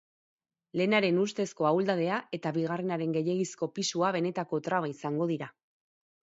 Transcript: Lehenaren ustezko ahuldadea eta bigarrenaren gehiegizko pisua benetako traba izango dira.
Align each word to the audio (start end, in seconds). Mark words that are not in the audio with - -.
Lehenaren 0.79 1.19
ustezko 1.23 1.67
ahuldadea 1.73 2.17
eta 2.39 2.53
bigarrenaren 2.57 3.15
gehiegizko 3.19 3.71
pisua 3.79 4.13
benetako 4.19 4.65
traba 4.71 4.93
izango 4.97 5.33
dira. 5.37 5.55